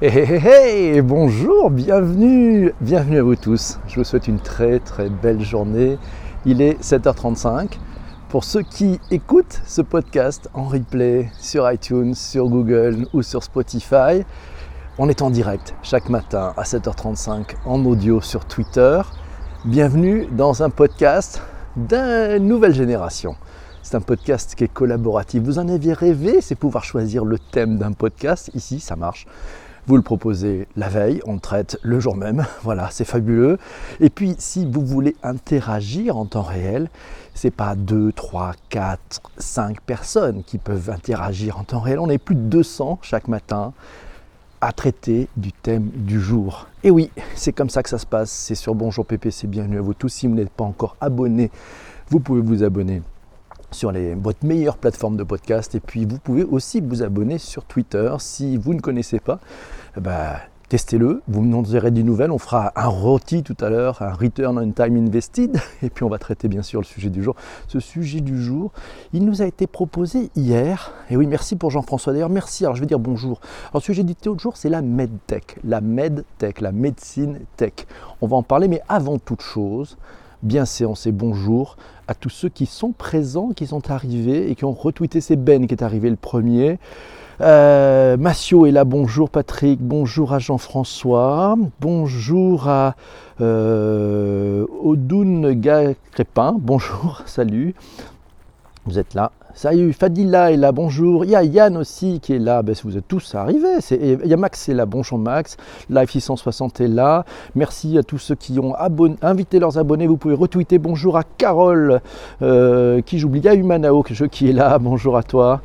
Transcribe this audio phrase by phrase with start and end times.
[0.00, 3.80] Hey, hey, hey, bonjour, bienvenue, bienvenue à vous tous.
[3.88, 5.98] Je vous souhaite une très très belle journée.
[6.46, 7.80] Il est 7h35.
[8.28, 14.22] Pour ceux qui écoutent ce podcast en replay sur iTunes, sur Google ou sur Spotify,
[14.98, 19.00] on est en direct chaque matin à 7h35 en audio sur Twitter.
[19.64, 21.42] Bienvenue dans un podcast
[21.74, 23.34] d'une nouvelle génération.
[23.82, 25.42] C'est un podcast qui est collaboratif.
[25.42, 28.48] Vous en aviez rêvé, c'est pouvoir choisir le thème d'un podcast.
[28.54, 29.26] Ici, ça marche.
[29.88, 32.44] Vous le proposez la veille, on traite le jour même.
[32.62, 33.56] Voilà, c'est fabuleux.
[34.00, 36.90] Et puis, si vous voulez interagir en temps réel,
[37.32, 42.00] c'est pas 2, 3, 4, 5 personnes qui peuvent interagir en temps réel.
[42.00, 43.72] On est plus de 200 chaque matin
[44.60, 46.66] à traiter du thème du jour.
[46.84, 48.30] Et oui, c'est comme ça que ça se passe.
[48.30, 50.10] C'est sur Bonjour PPC, bienvenue à vous tous.
[50.10, 51.50] Si vous n'êtes pas encore abonné,
[52.10, 53.00] vous pouvez vous abonner
[53.70, 55.74] sur les, votre meilleure plateforme de podcast.
[55.74, 58.14] Et puis vous pouvez aussi vous abonner sur Twitter.
[58.18, 59.38] Si vous ne connaissez pas,
[59.96, 64.12] bah, testez-le, vous nous direz des nouvelles, on fera un rôti tout à l'heure, un
[64.12, 67.34] return on time invested, et puis on va traiter bien sûr le sujet du jour.
[67.68, 68.72] Ce sujet du jour,
[69.12, 72.80] il nous a été proposé hier, et oui merci pour Jean-François d'ailleurs, merci, alors je
[72.80, 73.40] vais dire bonjour.
[73.70, 77.86] Alors le sujet du jour c'est la medtech, la medtech, la médecine tech.
[78.20, 79.96] On va en parler, mais avant toute chose,
[80.42, 84.64] bien séance et bonjour à tous ceux qui sont présents, qui sont arrivés et qui
[84.64, 86.78] ont retweeté, c'est Ben qui est arrivé le premier.
[87.40, 92.96] Euh, Massio est là, bonjour Patrick, bonjour à Jean-François, bonjour à
[93.40, 95.60] euh, Odoun
[96.12, 97.74] Crépin, bonjour, salut,
[98.88, 99.30] vous êtes là.
[99.54, 101.24] Salut, Fadila est là, bonjour.
[101.24, 103.78] Il y a Yann aussi qui est là, ben, vous êtes tous arrivés.
[103.90, 105.56] Il y a Max est là, bonjour Max.
[105.90, 107.24] Life 660 est là.
[107.54, 108.74] Merci à tous ceux qui ont
[109.22, 110.06] invité leurs abonnés.
[110.06, 110.78] Vous pouvez retweeter.
[110.78, 112.00] Bonjour à Carole,
[112.42, 113.40] euh, qui j'oublie.
[113.40, 115.60] Il y a Humanao qui est là, bonjour à toi.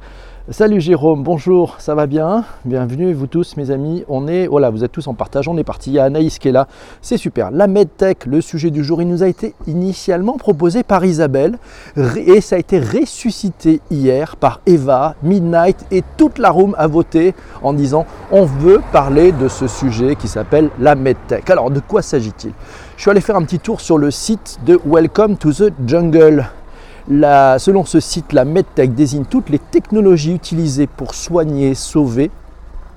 [0.49, 2.43] Salut Jérôme, bonjour, ça va bien?
[2.65, 5.63] Bienvenue vous tous mes amis, on est, voilà, vous êtes tous en partage, on est
[5.63, 6.67] parti, il y a Anaïs qui est là,
[7.01, 7.49] c'est super.
[7.49, 11.59] La MedTech, le sujet du jour, il nous a été initialement proposé par Isabelle
[12.17, 17.35] et ça a été ressuscité hier par Eva, Midnight et toute la room a voté
[17.61, 21.49] en disant on veut parler de ce sujet qui s'appelle la MedTech.
[21.49, 22.51] Alors de quoi s'agit-il?
[22.97, 26.49] Je suis allé faire un petit tour sur le site de Welcome to the Jungle
[27.07, 32.31] selon ce site, la MedTech désigne toutes les technologies utilisées pour soigner, sauver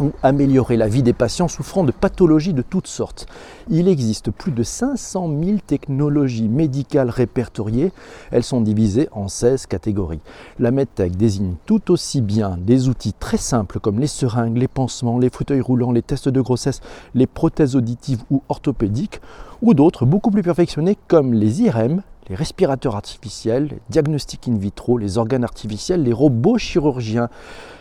[0.00, 3.26] ou améliorer la vie des patients souffrant de pathologies de toutes sortes.
[3.68, 7.92] Il existe plus de 500 000 technologies médicales répertoriées.
[8.30, 10.20] Elles sont divisées en 16 catégories.
[10.58, 15.18] La MedTech désigne tout aussi bien des outils très simples comme les seringues, les pansements,
[15.18, 16.80] les fauteuils roulants, les tests de grossesse,
[17.14, 19.20] les prothèses auditives ou orthopédiques,
[19.62, 24.98] ou d'autres beaucoup plus perfectionnés comme les IRM, les respirateurs artificiels, les diagnostics in vitro,
[24.98, 27.28] les organes artificiels, les robots chirurgiens.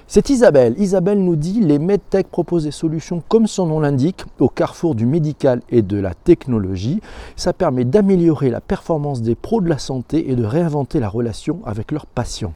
[0.07, 0.75] C'est Isabelle.
[0.77, 5.07] Isabelle nous dit les medtech proposent des solutions comme son nom l'indique au carrefour du
[5.07, 7.01] médical et de la technologie.
[7.35, 11.59] Ça permet d'améliorer la performance des pros de la santé et de réinventer la relation
[11.65, 12.53] avec leurs patients.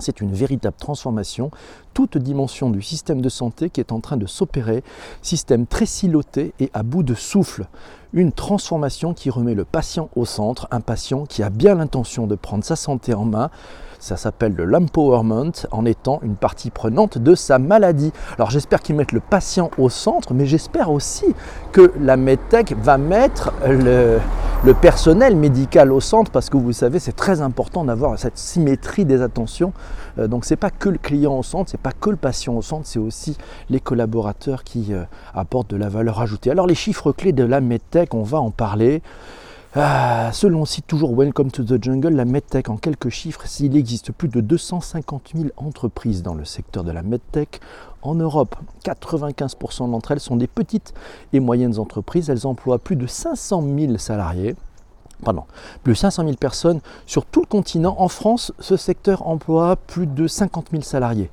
[0.00, 1.52] C'est une véritable transformation,
[1.94, 4.82] toute dimension du système de santé qui est en train de s'opérer,
[5.22, 7.68] système très siloté et à bout de souffle.
[8.12, 12.34] Une transformation qui remet le patient au centre, un patient qui a bien l'intention de
[12.34, 13.50] prendre sa santé en main,
[14.02, 18.12] ça s'appelle le l'empowerment en étant une partie prenante de sa maladie.
[18.36, 21.26] Alors j'espère qu'ils mettent le patient au centre, mais j'espère aussi
[21.70, 24.18] que la MedTech va mettre le,
[24.80, 29.22] personnel médical au centre parce que vous savez, c'est très important d'avoir cette symétrie des
[29.22, 29.72] attentions.
[30.18, 32.62] Euh, donc c'est pas que le client au centre, c'est pas que le patient au
[32.62, 33.36] centre, c'est aussi
[33.70, 36.50] les collaborateurs qui euh, apportent de la valeur ajoutée.
[36.50, 39.00] Alors les chiffres clés de la MedTech, on va en parler.
[39.74, 44.12] Ah, selon site toujours Welcome to the Jungle, la MedTech en quelques chiffres, s'il existe
[44.12, 47.58] plus de 250 000 entreprises dans le secteur de la MedTech
[48.02, 48.54] en Europe.
[48.84, 50.92] 95% d'entre elles sont des petites
[51.32, 52.28] et moyennes entreprises.
[52.28, 54.56] Elles emploient plus de 500 000 salariés
[55.82, 57.94] plus de 500 000 personnes sur tout le continent.
[57.98, 61.30] En France, ce secteur emploie plus de 50 000 salariés.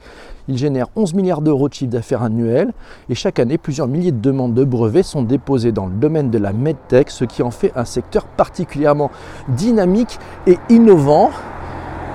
[0.48, 2.74] Il génère 11 milliards d'euros de chiffre d'affaires annuel
[3.10, 6.38] et chaque année, plusieurs milliers de demandes de brevets sont déposées dans le domaine de
[6.38, 9.12] la medtech, ce qui en fait un secteur particulièrement
[9.50, 10.18] dynamique
[10.48, 11.30] et innovant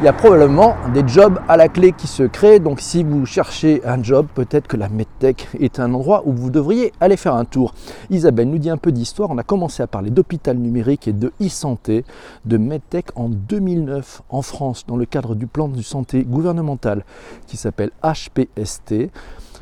[0.00, 2.58] il y a probablement des jobs à la clé qui se créent.
[2.58, 6.50] Donc si vous cherchez un job, peut-être que la MedTech est un endroit où vous
[6.50, 7.74] devriez aller faire un tour.
[8.10, 9.30] Isabelle nous dit un peu d'histoire.
[9.30, 12.04] On a commencé à parler d'hôpital numérique et de e-santé,
[12.44, 17.04] de MedTech en 2009 en France dans le cadre du plan de santé gouvernemental
[17.46, 19.10] qui s'appelle HPST.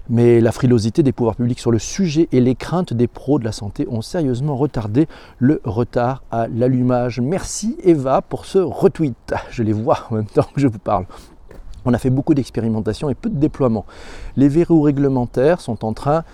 [0.09, 3.45] Mais la frilosité des pouvoirs publics sur le sujet et les craintes des pros de
[3.45, 5.07] la santé ont sérieusement retardé
[5.39, 7.21] le retard à l'allumage.
[7.21, 9.35] Merci Eva pour ce retweet.
[9.51, 11.07] Je les vois en même temps que je vous parle.
[11.85, 13.87] On a fait beaucoup d'expérimentations et peu de déploiements.
[14.37, 16.25] Les verrous réglementaires sont en train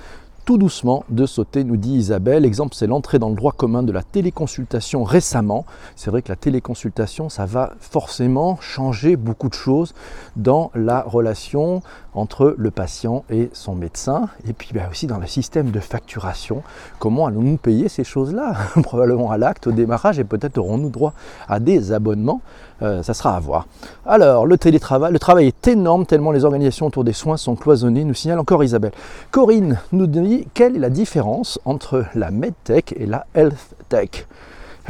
[0.49, 2.47] tout doucement de sauter, nous dit Isabelle.
[2.47, 5.67] Exemple, c'est l'entrée dans le droit commun de la téléconsultation récemment.
[5.95, 9.93] C'est vrai que la téléconsultation, ça va forcément changer beaucoup de choses
[10.37, 11.83] dans la relation
[12.15, 16.63] entre le patient et son médecin, et puis bah, aussi dans le système de facturation.
[16.99, 18.55] Comment allons-nous payer ces choses-là?
[18.83, 21.13] Probablement à l'acte, au démarrage, et peut-être aurons-nous droit
[21.47, 22.41] à des abonnements.
[22.81, 23.67] Euh, ça sera à voir.
[24.07, 28.05] Alors, le télétravail, le travail est énorme tellement les organisations autour des soins sont cloisonnées,
[28.05, 28.93] nous signale encore Isabelle.
[29.31, 34.27] Corinne nous dit quelle est la différence entre la medtech et la health tech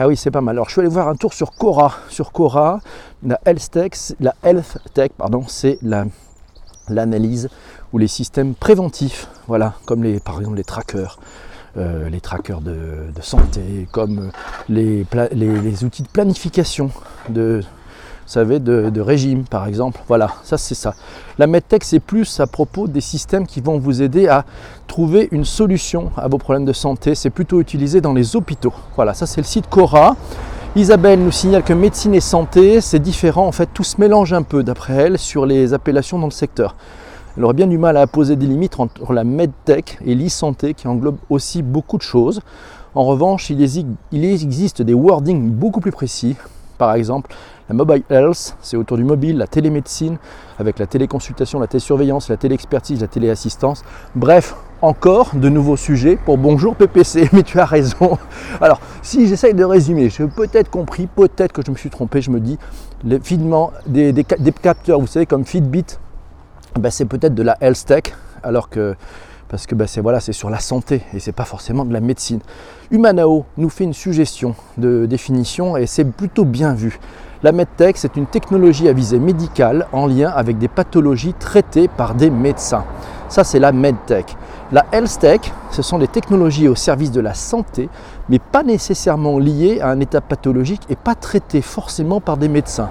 [0.00, 0.54] ah oui, c'est pas mal.
[0.54, 1.92] Alors, je suis allé voir un tour sur Cora.
[2.08, 2.78] Sur Cora,
[3.24, 3.90] la health tech,
[4.20, 5.80] la health tech pardon, c'est
[6.88, 7.48] l'analyse
[7.92, 9.26] ou les systèmes préventifs.
[9.48, 11.18] Voilà, comme les, par exemple les trackers.
[11.76, 14.30] Euh, les trackers de, santé, comme
[14.68, 16.90] les, les, outils de planification
[17.28, 17.62] de,
[18.30, 20.00] savez, de, régime par exemple.
[20.08, 20.94] Voilà, ça c'est ça.
[21.38, 24.44] La MedTech c'est plus à propos des systèmes qui vont vous aider à
[24.86, 27.14] trouver une solution à vos problèmes de santé.
[27.14, 28.74] C'est plutôt utilisé dans les hôpitaux.
[28.96, 30.16] Voilà, ça c'est le site Cora.
[30.76, 33.46] Isabelle nous signale que médecine et santé, c'est différent.
[33.46, 36.76] En fait, tout se mélange un peu, d'après elle, sur les appellations dans le secteur.
[37.36, 40.86] Elle aurait bien du mal à poser des limites entre la medtech et l'e-santé qui
[40.86, 42.40] englobe aussi beaucoup de choses.
[42.94, 43.62] En revanche, il
[44.24, 46.36] existe des wordings beaucoup plus précis.
[46.78, 47.34] Par exemple,
[47.68, 50.16] la mobile health, c'est autour du mobile, la télémédecine,
[50.58, 53.84] avec la téléconsultation, la télésurveillance, la téléexpertise, la téléassistance.
[54.14, 58.18] Bref, encore de nouveaux sujets pour Bonjour PPC, mais tu as raison.
[58.60, 62.30] Alors, si j'essaye de résumer, j'ai peut-être compris, peut-être que je me suis trompé, je
[62.30, 62.58] me dis,
[63.04, 63.20] le
[63.86, 65.84] des, des, capteurs, vous savez, comme Fitbit,
[66.78, 68.94] ben c'est peut-être de la health tech, alors que
[69.48, 72.00] parce que ben c'est voilà, c'est sur la santé et c'est pas forcément de la
[72.00, 72.40] médecine.
[72.90, 76.98] Humanao nous fait une suggestion de définition et c'est plutôt bien vu.
[77.44, 82.16] La MedTech, c'est une technologie à visée médicale en lien avec des pathologies traitées par
[82.16, 82.84] des médecins.
[83.28, 84.36] Ça, c'est la MedTech.
[84.72, 87.90] La HealthTech, ce sont des technologies au service de la santé,
[88.28, 92.90] mais pas nécessairement liées à un état pathologique et pas traitées forcément par des médecins.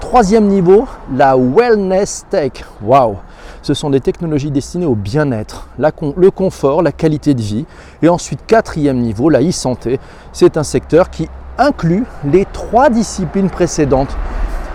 [0.00, 2.64] Troisième niveau, la Wellness Tech.
[2.82, 3.16] Waouh
[3.62, 7.66] Ce sont des technologies destinées au bien-être, le confort, la qualité de vie.
[8.02, 10.00] Et ensuite, quatrième niveau, la e-santé.
[10.32, 14.16] C'est un secteur qui inclut les trois disciplines précédentes.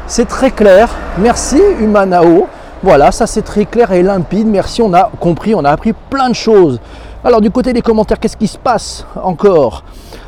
[0.07, 0.89] C'est très clair.
[1.17, 2.47] Merci Humanao.
[2.83, 4.47] Voilà, ça c'est très clair et limpide.
[4.47, 6.79] Merci, on a compris, on a appris plein de choses.
[7.23, 9.83] Alors du côté des commentaires, qu'est-ce qui se passe encore?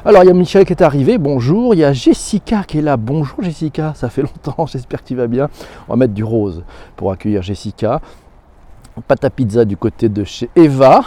[0.05, 1.73] Alors il y a Michel qui est arrivé, bonjour.
[1.73, 5.15] Il y a Jessica qui est là, bonjour Jessica, ça fait longtemps, j'espère que tu
[5.15, 5.49] vas bien.
[5.87, 6.63] On va mettre du rose
[6.95, 7.99] pour accueillir Jessica.
[9.09, 11.01] À pizza du côté de chez Eva.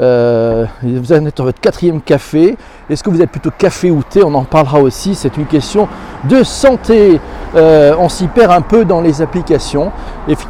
[0.00, 2.56] Euh, vous êtes dans votre quatrième café.
[2.90, 4.22] Est-ce que vous êtes plutôt café ou thé?
[4.24, 5.14] On en parlera aussi.
[5.14, 5.88] C'est une question
[6.24, 7.20] de santé.
[7.54, 9.92] Euh, on s'y perd un peu dans les applications,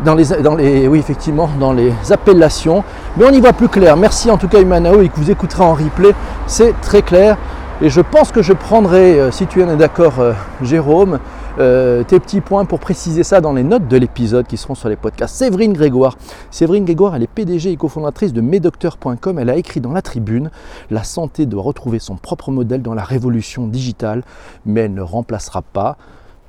[0.05, 2.82] dans les, dans les, oui effectivement dans les appellations,
[3.17, 3.96] mais on y voit plus clair.
[3.99, 6.14] Merci en tout cas Imanao et que vous écouterez en replay,
[6.47, 7.37] c'est très clair.
[7.82, 10.14] Et je pense que je prendrai, euh, si tu es d'accord
[10.62, 11.19] Jérôme,
[11.59, 14.89] euh, tes petits points pour préciser ça dans les notes de l'épisode qui seront sur
[14.89, 15.37] les podcasts.
[15.37, 16.17] Séverine Grégoire.
[16.51, 19.39] Séverine Grégoire, elle est PDG et cofondatrice de Medocteur.com.
[19.39, 20.51] Elle a écrit dans la tribune
[20.91, 24.25] La santé doit retrouver son propre modèle dans la révolution digitale,
[24.67, 25.97] mais elle ne remplacera pas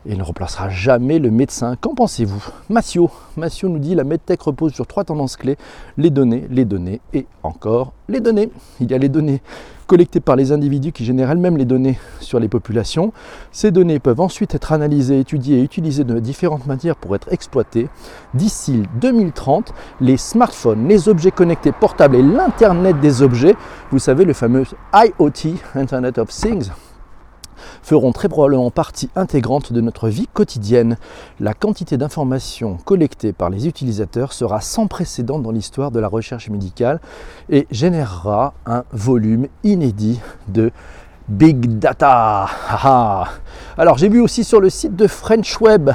[0.05, 1.75] et ne remplacera jamais le médecin.
[1.79, 2.43] Qu'en pensez-vous?
[2.69, 3.09] Massio.
[3.37, 5.57] Massio nous dit la medtech repose sur trois tendances clés
[5.97, 8.49] les données, les données et encore les données.
[8.79, 9.41] Il y a les données
[9.87, 13.13] collectées par les individus qui génèrent elles-mêmes les données sur les populations.
[13.51, 17.87] Ces données peuvent ensuite être analysées, étudiées et utilisées de différentes manières pour être exploitées.
[18.33, 23.55] D'ici 2030, les smartphones, les objets connectés portables et l'Internet des objets,
[23.91, 26.69] vous savez le fameux IoT, Internet of Things,
[27.83, 30.97] feront très probablement partie intégrante de notre vie quotidienne.
[31.39, 36.49] La quantité d'informations collectées par les utilisateurs sera sans précédent dans l'histoire de la recherche
[36.49, 36.99] médicale
[37.49, 40.71] et générera un volume inédit de
[41.27, 42.47] Big Data.
[43.77, 45.91] Alors j'ai vu aussi sur le site de French Web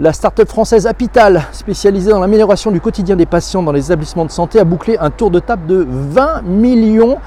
[0.00, 4.30] la start-up française Apital, spécialisée dans l'amélioration du quotidien des patients dans les établissements de
[4.30, 7.18] santé, a bouclé un tour de table de 20 millions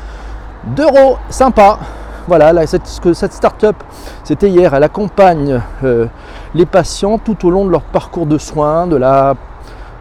[0.75, 1.17] d'euros.
[1.29, 1.77] Sympa.
[2.25, 3.75] Voilà, cette, start-up,
[4.23, 6.05] c'était hier, elle accompagne euh,
[6.55, 9.35] les patients tout au long de leur parcours de soins, de la,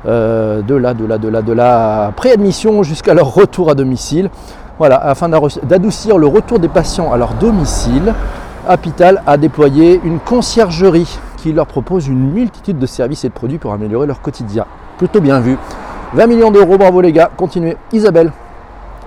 [0.07, 4.31] euh, de la, de la, de la, de la préadmission jusqu'à leur retour à domicile.
[4.79, 8.15] Voilà, afin d'adoucir le retour des patients à leur domicile,
[8.69, 13.59] Apital a déployé une conciergerie qui leur propose une multitude de services et de produits
[13.59, 14.65] pour améliorer leur quotidien.
[14.97, 15.59] Plutôt bien vu.
[16.15, 17.77] 20 millions d'euros, bravo les gars, continuez.
[17.93, 18.31] Isabelle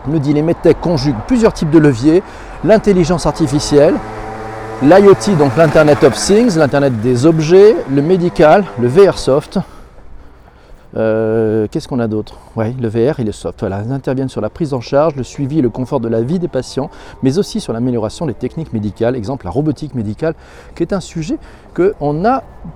[0.08, 2.24] nous dit les medtech conjuguent plusieurs types de leviers
[2.64, 3.96] l'intelligence artificielle,
[4.82, 9.60] l'IoT, donc l'Internet of Things, l'Internet des objets, le médical, le VR soft.
[10.98, 12.36] Euh, qu'est-ce qu'on a d'autre?
[12.56, 13.60] Oui, le VR et le soft.
[13.60, 16.22] Voilà, ils interviennent sur la prise en charge, le suivi et le confort de la
[16.22, 16.90] vie des patients,
[17.22, 20.36] mais aussi sur l'amélioration des techniques médicales, exemple la robotique médicale,
[20.76, 21.38] qui est un sujet
[21.76, 22.24] qu'on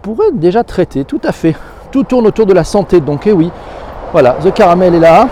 [0.02, 1.56] pourrait déjà traiter, tout à fait.
[1.92, 3.52] Tout tourne autour de la santé, donc eh oui.
[4.12, 5.30] Voilà, The Caramel est là.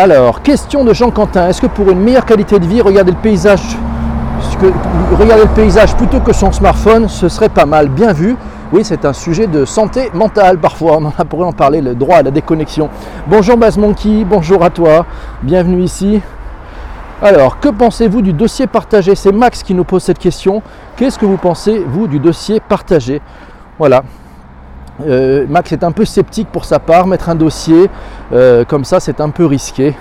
[0.00, 3.16] Alors, question de Jean Quentin, est-ce que pour une meilleure qualité de vie, regarder le
[3.18, 3.60] paysage,
[5.96, 8.36] plutôt que son smartphone, ce serait pas mal, bien vu.
[8.72, 12.22] Oui, c'est un sujet de santé mentale parfois, on pourrait en parler, le droit à
[12.22, 12.88] la déconnexion.
[13.26, 15.04] Bonjour Baz Monkey, bonjour à toi,
[15.42, 16.20] bienvenue ici.
[17.20, 19.16] Alors, que pensez-vous du dossier partagé?
[19.16, 20.62] C'est Max qui nous pose cette question.
[20.96, 23.20] Qu'est-ce que vous pensez, vous, du dossier partagé?
[23.80, 24.04] Voilà.
[25.06, 27.88] Euh, Max est un peu sceptique pour sa part, mettre un dossier
[28.32, 29.94] euh, comme ça, c'est un peu risqué.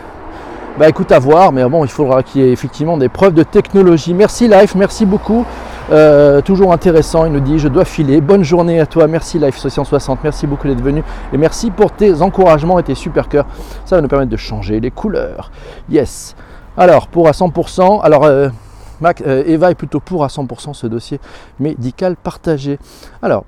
[0.80, 3.42] Bah écoute à voir, mais bon, il faudra qu'il y ait effectivement des preuves de
[3.42, 4.13] technologie.
[4.13, 5.44] Merci Life, merci beaucoup.
[5.89, 8.22] Euh, toujours intéressant, il nous dit je dois filer.
[8.22, 12.22] Bonne journée à toi, merci Life 60, merci beaucoup d'être venu et merci pour tes
[12.22, 13.48] encouragements et tes super cœurs.
[13.86, 15.50] Ça va nous permettre de changer les couleurs.
[15.89, 16.36] Yes.
[16.77, 18.50] Alors pour à 100%, alors euh,
[19.25, 21.20] Eva est plutôt pour à 100% ce dossier
[21.60, 22.77] médical partagé.
[23.24, 23.46] Alors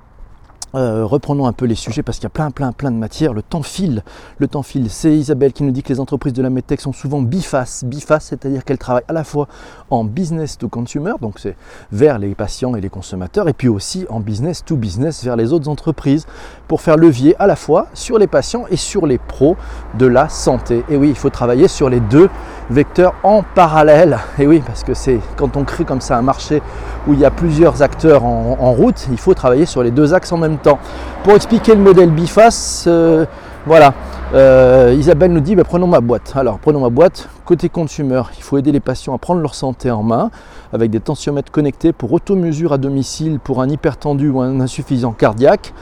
[0.75, 3.33] euh, reprenons un peu les sujets parce qu'il y a plein, plein, plein de matières.
[3.33, 4.03] Le temps file.
[4.37, 4.89] Le temps file.
[4.89, 7.83] C'est Isabelle qui nous dit que les entreprises de la medtech sont souvent bifaces.
[7.83, 9.47] Bifaces, c'est-à-dire qu'elles travaillent à la fois
[9.89, 11.55] en business to consumer, donc c'est
[11.91, 15.51] vers les patients et les consommateurs, et puis aussi en business to business vers les
[15.51, 16.27] autres entreprises
[16.67, 19.55] pour faire levier à la fois sur les patients et sur les pros
[19.97, 20.83] de la santé.
[20.89, 22.29] Et oui, il faut travailler sur les deux
[22.69, 24.19] vecteurs en parallèle.
[24.37, 26.61] Et oui, parce que c'est quand on crée comme ça un marché
[27.07, 30.31] où il y a plusieurs acteurs en route, il faut travailler sur les deux axes
[30.31, 30.79] en même temps.
[31.23, 33.25] Pour expliquer le modèle biface, euh,
[33.65, 33.93] voilà,
[34.33, 36.33] euh, Isabelle nous dit bah, prenons ma boîte.
[36.35, 37.27] Alors prenons ma boîte.
[37.45, 40.29] Côté consumer, il faut aider les patients à prendre leur santé en main
[40.71, 45.73] avec des tensiomètres connectés pour auto-mesure à domicile pour un hypertendu ou un insuffisant cardiaque.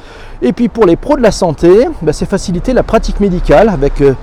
[0.41, 4.01] Et puis pour les pros de la santé, bah, c'est faciliter la pratique médicale avec
[4.01, 4.13] euh,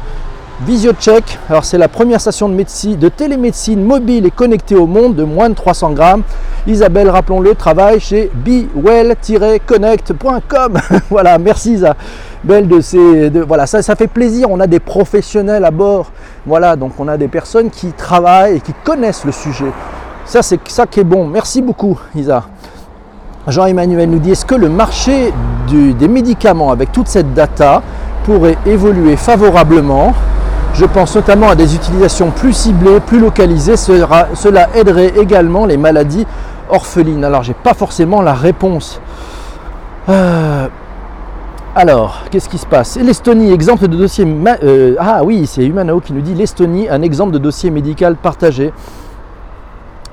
[0.62, 5.16] VisioCheck, alors c'est la première station de, médecine, de télémédecine mobile et connectée au monde
[5.16, 6.23] de moins de 300 grammes.
[6.68, 10.78] Isabelle, rappelons-le, travaille chez bewell-connect.com.
[11.11, 13.30] voilà, merci Isabelle de ces.
[13.30, 14.49] Voilà, ça, ça fait plaisir.
[14.49, 16.12] On a des professionnels à bord.
[16.46, 19.73] Voilà, donc on a des personnes qui travaillent et qui connaissent le sujet.
[20.25, 21.26] Ça, c'est ça qui est bon.
[21.26, 22.44] Merci beaucoup, Isa.
[23.49, 25.32] Jean-Emmanuel nous dit est-ce que le marché
[25.68, 27.82] des médicaments avec toute cette data
[28.25, 30.14] pourrait évoluer favorablement?
[30.75, 33.76] Je pense notamment à des utilisations plus ciblées, plus localisées.
[33.76, 36.26] Cela, aiderait également les maladies
[36.69, 37.25] orphelines.
[37.25, 39.00] Alors, j'ai pas forcément la réponse.
[40.09, 40.66] Euh,
[41.76, 42.97] alors, qu'est-ce qui se passe?
[42.97, 44.26] L'Estonie, exemple de dossier.
[44.64, 48.73] Euh, ah oui, c'est Humanao qui nous dit l'Estonie, un exemple de dossier médical partagé.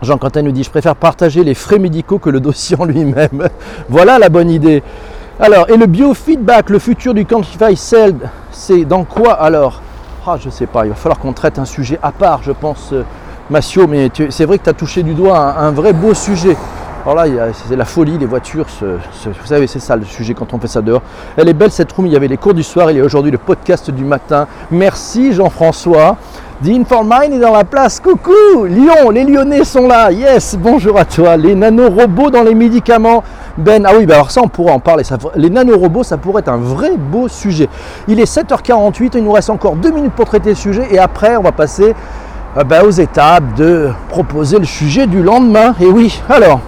[0.04, 3.48] Jean Quentin nous dit Je préfère partager les frais médicaux que le dossier en lui-même.
[3.90, 4.84] voilà la bonne idée.
[5.40, 8.16] Alors, et le biofeedback, le futur du Quantify Cell,
[8.52, 9.82] c'est dans quoi alors?
[10.28, 12.94] Ah, je sais pas, il va falloir qu'on traite un sujet à part, je pense,
[12.94, 13.04] euh,
[13.50, 16.56] Massio, mais c'est vrai que tu as touché du doigt un, vrai beau sujet.
[17.04, 20.60] Alors là, c'est la folie, les voitures, vous savez, c'est ça le sujet quand on
[20.60, 21.02] fait ça dehors.
[21.36, 23.04] Elle est belle cette room, il y avait les cours du soir, il y a
[23.04, 24.48] aujourd'hui le podcast du matin.
[24.70, 26.18] Merci Jean-François.
[26.64, 28.00] The Mind est dans la place.
[28.00, 30.12] Coucou Lyon, les Lyonnais sont là.
[30.12, 31.36] Yes, bonjour à toi.
[31.36, 33.24] Les nanorobots dans les médicaments.
[33.58, 35.04] Ben, ah oui, ben alors ça on pourrait en parler.
[35.36, 37.68] Les nanorobots, ça pourrait être un vrai beau sujet.
[38.08, 41.36] Il est 7h48, il nous reste encore deux minutes pour traiter le sujet et après
[41.36, 41.96] on va passer
[42.56, 45.74] euh, ben, aux étapes de proposer le sujet du lendemain.
[45.82, 46.60] Et oui, alors,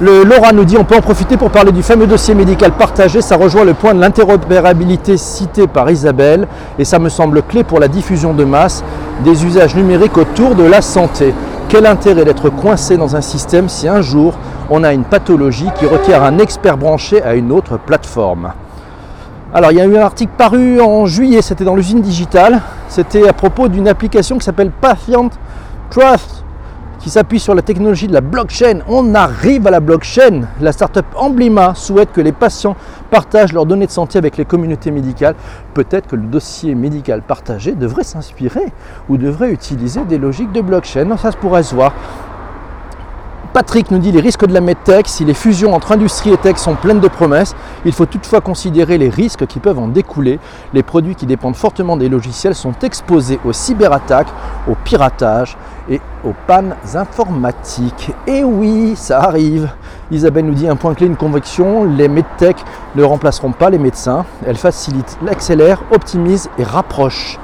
[0.00, 3.20] Laura nous dit on peut en profiter pour parler du fameux dossier médical partagé.
[3.20, 6.46] Ça rejoint le point de l'interopérabilité cité par Isabelle.
[6.78, 8.84] Et ça me semble clé pour la diffusion de masse
[9.24, 11.34] des usages numériques autour de la santé.
[11.68, 14.34] Quel intérêt d'être coincé dans un système si un jour
[14.70, 18.52] on a une pathologie qui requiert un expert branché à une autre plateforme?
[19.52, 23.26] Alors il y a eu un article paru en juillet, c'était dans l'usine digitale, c'était
[23.26, 25.30] à propos d'une application qui s'appelle Patient
[25.90, 26.44] Trust
[26.98, 28.80] qui s'appuie sur la technologie de la blockchain.
[28.88, 30.42] On arrive à la blockchain.
[30.60, 32.76] La startup Emblema souhaite que les patients
[33.10, 35.34] partagent leurs données de santé avec les communautés médicales.
[35.74, 38.72] Peut-être que le dossier médical partagé devrait s'inspirer
[39.08, 41.16] ou devrait utiliser des logiques de blockchain.
[41.16, 41.92] Ça se pourrait se voir.
[43.54, 46.58] Patrick nous dit les risques de la medtech, si les fusions entre industrie et tech
[46.58, 50.38] sont pleines de promesses, il faut toutefois considérer les risques qui peuvent en découler.
[50.74, 54.28] Les produits qui dépendent fortement des logiciels sont exposés aux cyberattaques,
[54.68, 55.56] au piratage
[55.88, 58.12] et aux pannes informatiques.
[58.26, 59.70] Et oui, ça arrive.
[60.10, 62.56] Isabelle nous dit un point clé, une conviction, les medtech
[62.96, 64.26] ne remplaceront pas les médecins.
[64.46, 67.38] Elles facilitent, l'accélèrent, optimisent et rapprochent.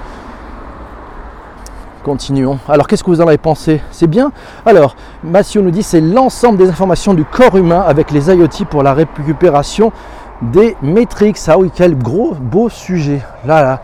[2.05, 2.59] Continuons.
[2.69, 3.81] Alors qu'est-ce que vous en avez pensé?
[3.91, 4.31] C'est bien?
[4.67, 4.95] Alors,
[5.25, 8.93] Massio nous dit c'est l'ensemble des informations du corps humain avec les IoT pour la
[8.93, 9.91] récupération
[10.43, 11.39] des métriques.
[11.47, 13.23] Ah oui, quel gros beau sujet.
[13.47, 13.81] Là, là,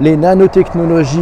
[0.00, 1.18] les nanotechnologies,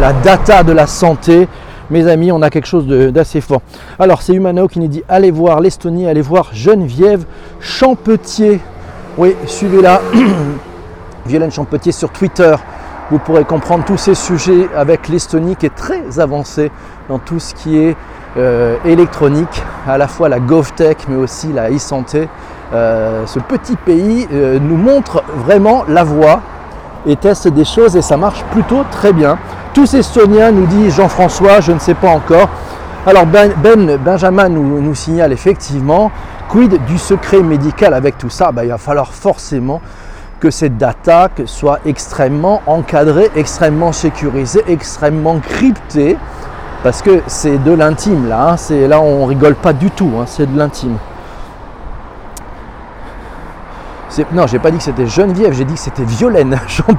[0.00, 1.46] la data de la santé.
[1.88, 3.62] Mes amis, on a quelque chose d'assez fort.
[4.00, 7.26] Alors, c'est Humano qui nous dit allez voir l'Estonie, allez voir Geneviève
[7.60, 8.58] Champetier.
[9.16, 10.00] Oui, suivez-la.
[11.26, 12.56] Violaine Champetier sur Twitter.
[13.14, 16.72] Vous pourrez comprendre tous ces sujets avec l'Estonie qui est très avancée
[17.08, 17.96] dans tout ce qui est
[18.36, 22.28] euh, électronique, à la fois la GovTech mais aussi la e-santé.
[22.72, 26.40] Euh, ce petit pays euh, nous montre vraiment la voie
[27.06, 29.38] et teste des choses et ça marche plutôt très bien.
[29.74, 32.48] Tous Estoniens, nous dit Jean-François, je ne sais pas encore.
[33.06, 36.10] Alors Ben, ben Benjamin nous, nous, signale effectivement,
[36.48, 38.50] quid du secret médical avec tout ça?
[38.50, 39.80] Ben, Il va falloir forcément
[40.50, 46.16] cette data soit extrêmement encadrée, extrêmement sécurisée, extrêmement cryptée,
[46.82, 48.56] parce que c'est de l'intime là, hein.
[48.56, 50.24] c'est là on rigole pas du tout, hein.
[50.26, 50.96] c'est de l'intime.
[54.32, 56.94] Non, j'ai pas dit que c'était Geneviève, j'ai dit que c'était Violaine Jean.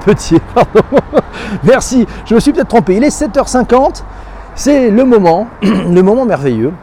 [0.53, 0.81] Pardon.
[1.63, 2.95] Merci, je me suis peut-être trompé.
[2.95, 4.03] Il est 7h50,
[4.53, 6.73] c'est le moment, le moment merveilleux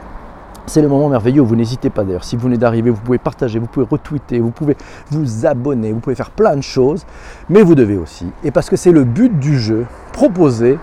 [0.67, 2.25] c'est le moment merveilleux vous n'hésitez pas d'ailleurs.
[2.25, 4.77] Si vous venez d'arriver, vous pouvez partager, vous pouvez retweeter, vous pouvez
[5.11, 7.05] vous abonner, vous pouvez faire plein de choses.
[7.49, 10.79] Mais vous devez aussi, et parce que c'est le but du jeu, proposer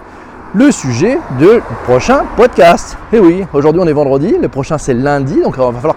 [0.56, 1.48] le sujet du
[1.84, 2.98] prochain podcast.
[3.14, 5.96] Et oui, aujourd'hui on est vendredi, le prochain c'est lundi, donc il va falloir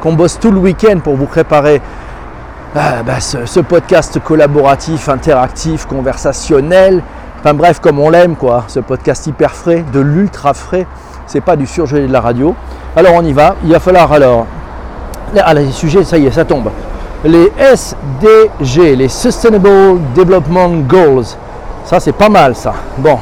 [0.00, 1.80] qu'on bosse tout le week-end pour vous préparer
[2.76, 7.04] ah, bah, ce, podcast collaboratif, interactif, conversationnel.
[7.38, 8.64] Enfin bref, comme on l'aime, quoi.
[8.66, 10.84] Ce podcast hyper frais, de l'ultra frais.
[11.28, 12.52] C'est pas du surgelé de la radio.
[12.96, 13.56] Alors on y va.
[13.64, 14.46] Il va falloir alors.
[15.36, 16.70] Ah, les sujets, ça y est, ça tombe.
[17.24, 21.24] Les SDG, les Sustainable Development Goals.
[21.84, 22.74] Ça, c'est pas mal, ça.
[22.98, 23.18] Bon.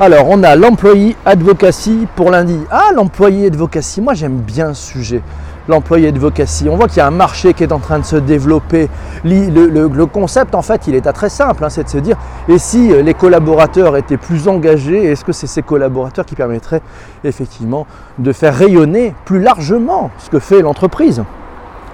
[0.00, 2.58] Alors, on a l'employé advocacy pour lundi.
[2.70, 5.22] Ah, l'employé advocacy, moi j'aime bien ce sujet
[5.70, 6.68] l'employé advocacy.
[6.68, 8.88] On voit qu'il y a un marché qui est en train de se développer.
[9.24, 12.16] Le, concept, en fait, il est très simple, hein, c'est de se dire,
[12.48, 16.82] et si euh, les collaborateurs étaient plus engagés, est-ce que c'est ces collaborateurs qui permettraient
[17.24, 17.86] effectivement
[18.18, 21.22] de faire rayonner plus largement ce que fait l'entreprise?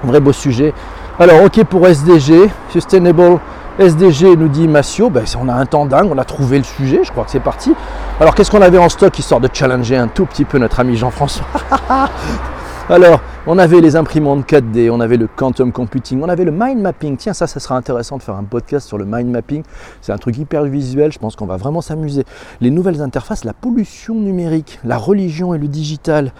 [0.02, 0.74] Vrai beau sujet.
[1.18, 3.38] Alors, ok pour SDG, Sustainable
[3.78, 7.00] SDG nous dit Massio, ben, on a un temps dingue, on a trouvé le sujet,
[7.02, 7.74] je crois que c'est parti.
[8.20, 10.96] Alors qu'est-ce qu'on avait en stock histoire de challenger un tout petit peu notre ami
[10.96, 11.46] Jean-François?
[12.88, 16.80] Alors, on avait les imprimantes 4D, on avait le quantum computing, on avait le mind
[16.80, 17.16] mapping.
[17.16, 19.62] Tiens, ça, ça sera intéressant de faire un podcast sur le mind mapping.
[20.00, 22.24] C'est un truc hyper visuel, je pense qu'on va vraiment s'amuser.
[22.60, 26.32] Les nouvelles interfaces, la pollution numérique, la religion et le digital.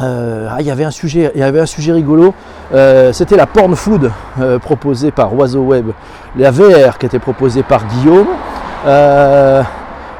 [0.00, 2.34] Euh, ah, il y avait un sujet, il y avait un sujet rigolo.
[2.74, 4.10] Euh, c'était la porn food
[4.40, 5.90] euh, proposée par Oiseau Web,
[6.36, 8.26] la VR qui était proposée par Guillaume,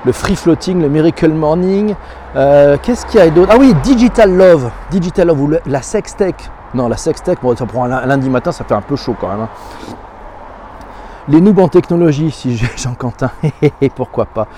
[0.05, 1.95] le free floating, le miracle morning,
[2.37, 3.51] euh, qu'est-ce qu'il y a d'autre?
[3.53, 4.71] Ah oui, Digital Love.
[4.91, 6.35] Digital Love ou la sextech.
[6.75, 9.29] Non, la sextech, bon, ça prend un lundi matin, ça fait un peu chaud quand
[9.29, 9.43] même.
[9.43, 9.49] Hein.
[11.29, 13.31] Les noobs en technologie, si j'ai Jean-Quentin,
[13.95, 14.49] pourquoi pas?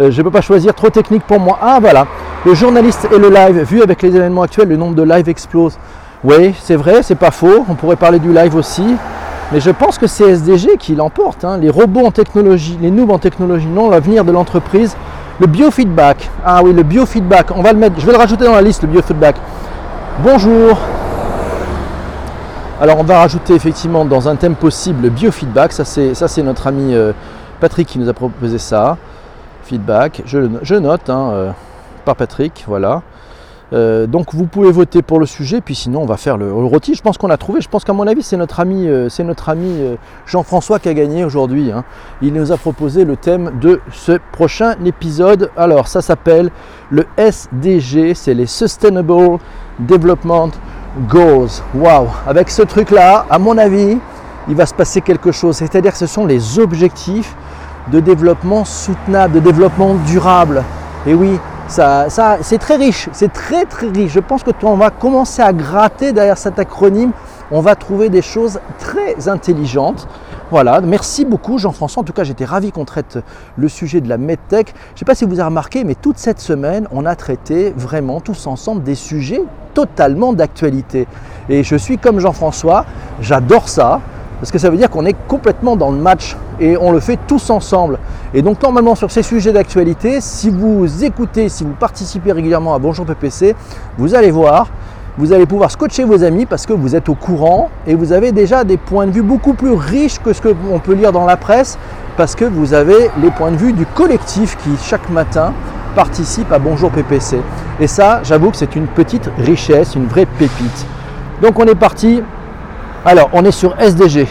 [0.00, 1.58] Euh, je ne peux pas choisir, trop technique pour moi.
[1.60, 2.06] Ah voilà,
[2.44, 3.60] le journaliste et le live.
[3.62, 5.78] Vu avec les événements actuels, le nombre de lives explose.
[6.24, 7.64] Oui, c'est vrai, c'est pas faux.
[7.68, 8.96] On pourrait parler du live aussi.
[9.52, 11.44] Mais je pense que c'est SDG qui l'emporte.
[11.44, 11.58] Hein.
[11.58, 14.96] Les robots en technologie, les noobs en technologie, non, l'avenir de l'entreprise.
[15.40, 16.30] Le biofeedback.
[16.44, 17.50] Ah oui, le biofeedback.
[17.56, 19.36] On va le mettre, je vais le rajouter dans la liste, le biofeedback.
[20.22, 20.78] Bonjour.
[22.80, 25.72] Alors on va rajouter effectivement dans un thème possible le biofeedback.
[25.72, 27.12] Ça c'est, notre ami euh,
[27.60, 28.96] Patrick qui nous a proposé ça.
[29.64, 30.22] Feedback.
[30.26, 31.50] Je, je note hein, euh,
[32.04, 32.64] par Patrick.
[32.66, 33.02] Voilà.
[33.72, 36.94] Euh, donc vous pouvez voter pour le sujet, puis sinon on va faire le, rôti.
[36.94, 39.24] Je pense qu'on a trouvé, je pense qu'à mon avis c'est notre ami, euh, c'est
[39.24, 39.96] notre ami euh,
[40.26, 41.72] Jean-François qui a gagné aujourd'hui.
[41.72, 41.84] Hein.
[42.22, 45.50] Il nous a proposé le thème de ce prochain épisode.
[45.56, 46.50] Alors ça s'appelle
[46.90, 49.38] le SDG, c'est les Sustainable
[49.78, 50.50] Development
[51.08, 51.62] Goals.
[51.74, 53.98] Waouh Avec ce truc-là, à mon avis,
[54.48, 55.56] il va se passer quelque chose.
[55.56, 57.34] C'est-à-dire que ce sont les objectifs
[57.90, 60.62] de développement soutenable, de développement durable.
[61.06, 62.08] Et oui, ça,
[62.42, 64.12] c'est très riche, c'est très très riche.
[64.12, 67.12] Je pense que quand on va commencer à gratter derrière cet acronyme,
[67.50, 70.06] on va trouver des choses très intelligentes.
[70.50, 72.02] Voilà, merci beaucoup Jean-François.
[72.02, 73.18] En tout cas, j'étais ravi qu'on traite
[73.56, 74.68] le sujet de la medtech.
[74.68, 77.72] Je ne sais pas si vous avez remarqué, mais toute cette semaine, on a traité
[77.76, 81.08] vraiment tous ensemble des sujets totalement d'actualité.
[81.48, 82.84] Et je suis comme Jean-François,
[83.20, 84.00] j'adore ça.
[84.44, 87.18] Parce que ça veut dire qu'on est complètement dans le match et on le fait
[87.26, 87.98] tous ensemble.
[88.34, 92.78] Et donc normalement sur ces sujets d'actualité, si vous écoutez, si vous participez régulièrement à
[92.78, 93.56] Bonjour PPC,
[93.96, 94.68] vous allez voir,
[95.16, 98.32] vous allez pouvoir scotcher vos amis parce que vous êtes au courant et vous avez
[98.32, 101.38] déjà des points de vue beaucoup plus riches que ce qu'on peut lire dans la
[101.38, 101.78] presse
[102.18, 105.54] parce que vous avez les points de vue du collectif qui chaque matin
[105.94, 107.38] participe à Bonjour PPC.
[107.80, 110.86] Et ça, j'avoue que c'est une petite richesse, une vraie pépite.
[111.40, 112.22] Donc on est parti
[113.06, 114.26] Alors, on est sur SDG.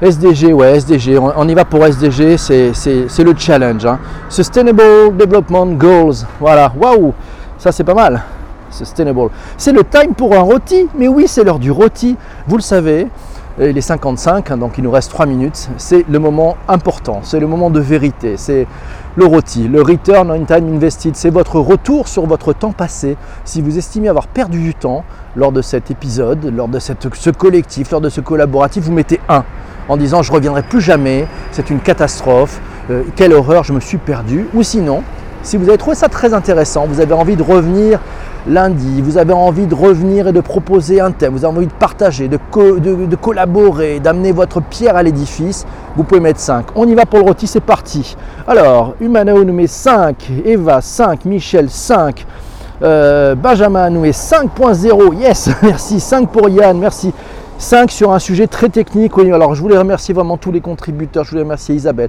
[0.00, 2.72] SDG, ouais, SDG, on, y va pour SDG, c'est
[3.22, 3.84] le challenge.
[3.84, 3.98] Hein.
[4.30, 7.12] Sustainable Development Goals, voilà, waouh,
[7.58, 8.22] ça c'est pas mal.
[8.70, 9.28] Sustainable.
[9.58, 12.16] C'est le time pour un rôti, mais oui, c'est l'heure du rôti,
[12.48, 13.08] vous le savez.
[13.60, 15.68] Il est 55, hein, donc il nous reste 3 minutes.
[15.76, 18.66] C'est le moment important, c'est le moment de vérité, c'est
[19.14, 23.16] le rôti, le return on time invested, c'est votre retour sur votre temps passé.
[23.44, 25.04] Si vous estimez avoir perdu du temps
[25.36, 29.44] lors de cet épisode, lors de ce collectif, lors de ce collaboratif, vous mettez 1
[29.88, 33.98] en disant je reviendrai plus jamais, c'est une catastrophe, euh, quelle horreur, je me suis
[33.98, 34.46] perdu.
[34.54, 35.02] Ou sinon,
[35.42, 38.00] si vous avez trouvé ça très intéressant, vous avez envie de revenir
[38.46, 41.72] lundi, vous avez envie de revenir et de proposer un thème, vous avez envie de
[41.72, 42.38] partager, de,
[43.16, 46.66] collaborer, d'amener votre pierre à l'édifice, vous pouvez mettre 5.
[46.74, 48.16] On y va pour le rôti, c'est parti.
[48.46, 52.26] Alors, Humanao nous met 5, Eva 5, Michel 5,
[52.82, 57.12] euh, Benjamin nous met 5.0, yes, merci, 5 pour Yann, merci.
[57.58, 59.12] 5 sur un sujet très technique.
[59.18, 61.22] alors je voulais remercier vraiment tous les contributeurs.
[61.24, 62.08] Je voulais remercier Isabelle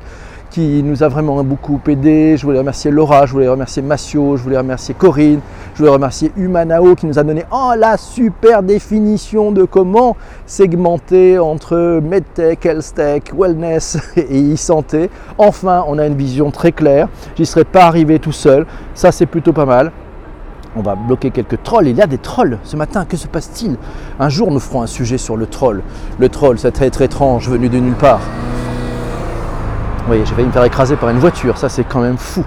[0.53, 2.37] qui nous a vraiment beaucoup aidé.
[2.37, 5.39] Je voulais remercier Laura, je voulais remercier Massio, je voulais remercier Corinne,
[5.73, 11.39] je voulais remercier Humanao qui nous a donné oh, la super définition de comment segmenter
[11.39, 15.09] entre MedTech, HealthTech, Wellness et e-santé.
[15.39, 17.09] Enfin, on a une vision très claire.
[17.35, 18.67] J'y serais pas arrivé tout seul.
[18.93, 19.91] Ça, c'est plutôt pas mal
[20.75, 21.87] on va bloquer quelques trolls.
[21.87, 23.77] Il y a des trolls ce matin, que se passe-t-il?
[24.19, 25.83] Un jour, nous ferons un sujet sur le troll.
[26.17, 28.21] Le troll, cet être étrange venu de nulle part.
[30.09, 32.43] Oui, j'ai failli me faire écraser par une voiture, ça c'est quand même fou.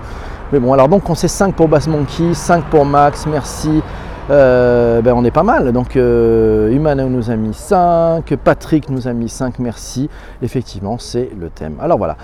[0.53, 3.83] Mais bon, alors donc on sait 5 pour Bass Monkey, 5 pour Max, merci.
[4.29, 5.73] Euh, ben on est pas mal.
[5.73, 10.11] Donc euh, Humano nous a mis 5, Patrick nous a mis 5, merci.
[10.42, 11.77] Effectivement, c'est le thème.
[11.81, 12.19] Alors voilà.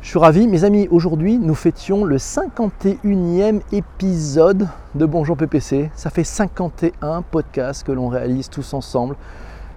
[0.00, 4.66] Je suis ravi, mes amis, aujourd'hui nous fêtions le 51e épisode
[4.96, 5.92] de Bonjour PPC.
[5.94, 9.14] Ça fait 51 podcasts que l'on réalise tous ensemble.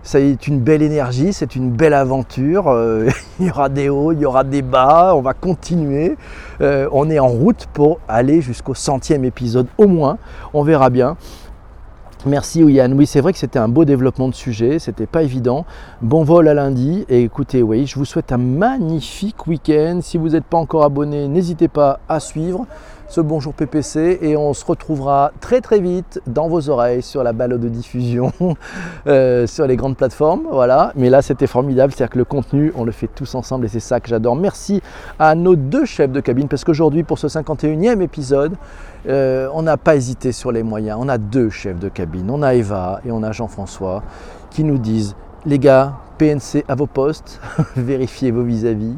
[0.05, 2.67] Ça est une belle énergie, c'est une belle aventure.
[2.67, 6.15] Euh, il y aura des hauts, il y aura des bas, on va continuer.
[6.61, 10.19] Euh, on est en route pour aller jusqu'au centième épisode au moins.
[10.53, 11.17] On verra bien.
[12.27, 12.93] Merci Yann.
[12.93, 15.65] Oui, c'est vrai que c'était un beau développement de sujet, c'était pas évident.
[16.03, 20.01] Bon vol à lundi et écoutez, oui, je vous souhaite un magnifique week-end.
[20.03, 22.67] Si vous n'êtes pas encore abonné, n'hésitez pas à suivre
[23.07, 27.33] ce Bonjour PPC et on se retrouvera très très vite dans vos oreilles sur la
[27.33, 28.31] balle de diffusion,
[29.07, 30.43] euh, sur les grandes plateformes.
[30.51, 33.67] Voilà, mais là c'était formidable, c'est-à-dire que le contenu, on le fait tous ensemble et
[33.69, 34.35] c'est ça que j'adore.
[34.35, 34.81] Merci
[35.19, 38.53] à nos deux chefs de cabine parce qu'aujourd'hui, pour ce 51e épisode,
[39.07, 40.97] euh, on n'a pas hésité sur les moyens.
[40.99, 44.03] On a deux chefs de cabine, on a Eva et on a Jean-François
[44.49, 45.15] qui nous disent
[45.45, 47.39] les gars, PNC à vos postes,
[47.75, 48.95] vérifiez vos vis-à-vis,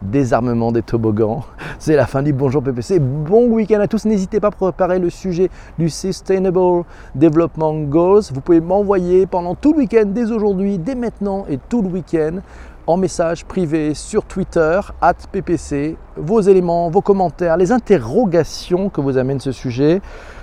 [0.00, 1.44] désarmement des toboggans.
[1.78, 3.00] C'est la fin du Bonjour PPC.
[3.00, 4.04] Bon week-end à tous.
[4.04, 6.84] N'hésitez pas à préparer le sujet du Sustainable
[7.14, 8.24] Development Goals.
[8.32, 12.38] Vous pouvez m'envoyer pendant tout le week-end, dès aujourd'hui, dès maintenant et tout le week-end,
[12.88, 19.18] en message privé sur Twitter, at PPC, vos éléments, vos commentaires, les interrogations que vous
[19.18, 20.00] amène ce sujet.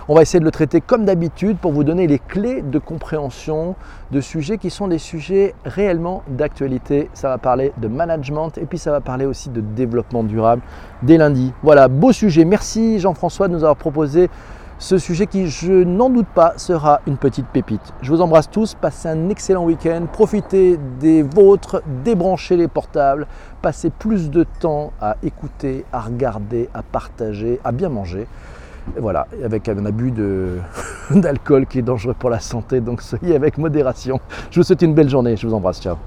[0.07, 3.73] On va essayer de le traiter comme d'habitude pour vous donner les clés de compréhension
[4.11, 7.09] de sujets qui sont des sujets réellement d'actualité.
[7.15, 10.61] Ça va parler de management et puis ça va parler aussi de développement durable
[11.01, 11.51] dès lundi.
[11.63, 12.45] Voilà, beau sujet.
[12.45, 14.29] Merci Jean-François de nous avoir proposé
[14.77, 17.81] ce sujet qui, je n'en doute pas, sera une petite pépite.
[18.01, 23.27] Je vous embrasse tous, passez un excellent week-end, profitez des vôtres, débranchez les portables,
[23.61, 28.27] passez plus de temps à écouter, à regarder, à partager, à bien manger
[28.97, 30.11] voilà, avec un abus
[31.11, 34.19] d'alcool qui est dangereux pour la santé, donc soyez avec modération.
[34.51, 35.97] Je vous souhaite une belle journée, je vous embrasse, ciao.